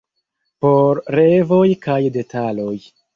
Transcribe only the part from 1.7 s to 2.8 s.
kaj detaloj.